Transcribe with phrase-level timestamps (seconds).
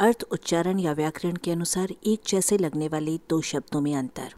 [0.00, 4.32] अर्थ उच्चारण या व्याकरण के अनुसार एक जैसे लगने वाले दो शब्दों में अंतर।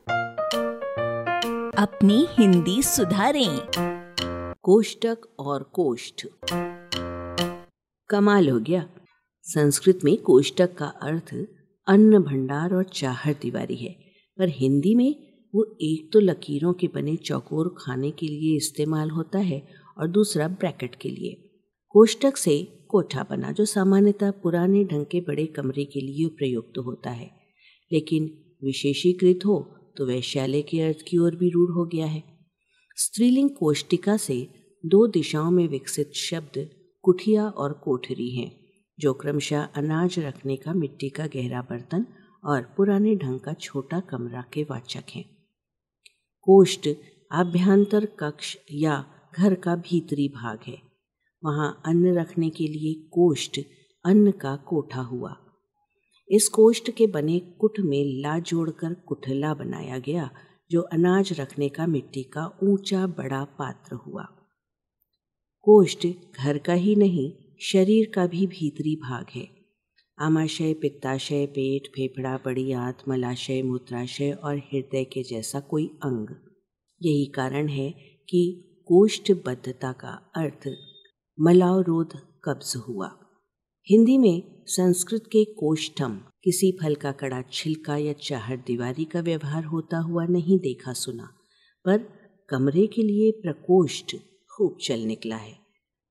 [1.78, 3.66] अपनी हिंदी सुधारें।
[4.62, 6.26] कोष्टक और कोष्ठ।
[8.08, 8.88] कमाल हो गया।
[9.42, 11.34] संस्कृत में कोष्टक का अर्थ
[11.86, 13.92] अन्न भंडार और चाहर दीवारी है।
[14.38, 19.38] पर हिंदी में वो एक तो लकीरों के बने चौकोर खाने के लिए इस्तेमाल होता
[19.38, 19.68] है
[19.98, 21.50] और दूसरा ब्रैकेट के लिए।
[21.88, 27.10] कोष्टक से कोठा बना, जो सामान्यतः पुराने ढंग के बड़े कमरे के लिए प्रयुक्त होता
[27.10, 27.30] है।
[27.92, 28.24] लेकिन
[28.64, 32.22] विशेषीकृत हो तो वैश्यालय के अर्थ की ओर भी रूढ़ हो गया है।
[32.96, 34.48] स्त्रीलिंग कोष्टिका से
[34.86, 36.70] दो दिशाओं में विकसित शब्द
[37.02, 38.66] कुठिया और कोठरी हैं,
[39.00, 42.06] जो क्रमशः अनाज रखने का मिट्टी का गहरा बर्तन
[42.44, 45.24] और पुराने ढंग का छोटा कमरा के वाचक हैं।
[46.42, 46.88] कोष्ठ
[47.32, 49.04] आभ्यंतर कक्ष या
[49.36, 50.91] घर का भीतरी भाग है।
[51.44, 53.60] वहाँ अन्न रखने के लिए कोष्ठ
[54.04, 55.36] अन्न का कोठा हुआ।
[56.28, 60.30] इस कोष्ठ के बने कुट में ला जोड़कर कुठला बनाया गया,
[60.70, 64.22] जो अनाज रखने का मिट्टी का ऊँचा बड़ा पात्र हुआ।
[65.62, 66.06] कोष्ठ
[66.38, 69.48] घर का ही नहीं, शरीर का भी भीतरी भाग है।
[70.18, 76.30] आमाशय, पित्ताशय, पेट, फेफड़ा, बड़ी आंत, मलाशय, मूत्राशय और हृदय के जैसा कोई अंग।
[77.02, 77.90] यही कारण है
[78.28, 80.68] कि कोष्ठबद्धता का अर्थ
[81.44, 82.12] मलावरोध
[82.44, 83.06] कब्ज हुआ।
[83.88, 89.64] हिंदी में संस्कृत के कोष्ठम किसी फल का कड़ा छिलका या चाहर दीवारी का व्यवहार
[89.64, 91.28] होता हुआ नहीं देखा सुना,
[91.84, 91.98] पर
[92.48, 94.16] कमरे के लिए प्रकोष्ठ
[94.50, 95.56] खूब चल निकला है,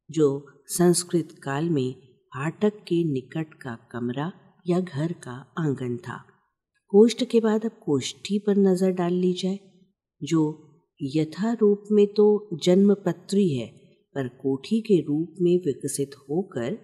[0.10, 1.94] जो संस्कृत काल में
[2.34, 4.32] फाटक के निकट का कमरा
[4.68, 6.24] या घर का आँगन था।
[6.94, 9.60] कोष्ठ के बाद अब कोष्ठी पर नज़र डाल ली जाए,
[10.22, 10.44] जो
[11.02, 13.81] यथा रूप में तो जन्मपत्री है
[14.16, 16.78] पर कोठी के रूप में विकसित होकर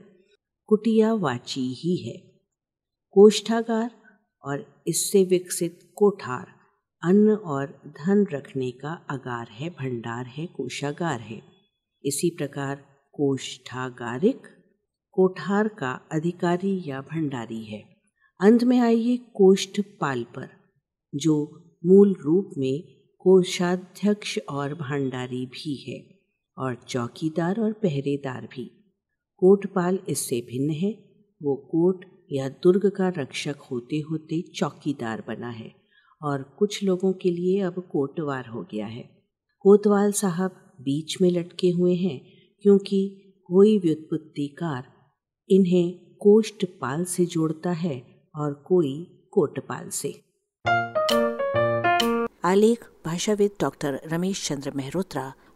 [0.65, 2.31] कुटियावाची ही है।
[3.11, 3.91] कोष्ठागार
[4.43, 6.47] और इससे विकसित कोठार,
[7.03, 11.41] अन्न और धन रखने का आगार है, भंडार है, कोषागार है।
[12.05, 14.41] इसी प्रकार कोष्ठागारिक
[15.11, 17.97] कोठार का अधिकारी या भंडारी है।
[18.41, 20.49] अंत में आइए कोष्ठपाल पर,
[21.15, 22.83] जो मूल रूप में
[23.19, 26.16] कोषाध्यक्ष और भंडारी भी है।
[26.57, 28.65] और चौकीदार और पहरेदार भी।
[29.37, 30.91] कोटपाल इससे भिन्न है।
[31.43, 35.75] वो कोट या दुर्ग का रक्षक होते होते चौकीदार बना है
[36.21, 39.09] और कुछ लोगों के लिए अब कोटवार हो गया है।
[39.59, 40.51] कोतवाल साहब
[40.81, 42.19] बीच में लटके हुए हैं
[42.61, 44.87] क्योंकि कोई व्युत्पत्तिकार
[45.49, 50.13] इन्हें कोष्टपाल से जोड़ता है और कोई कोटपाल से।
[52.43, 55.33] आलेख, भाषाविद डॉक्टर रमेश चंद्र मेहरोत्रा